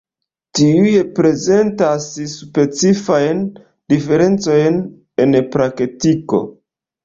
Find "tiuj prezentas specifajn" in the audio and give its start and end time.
0.59-3.45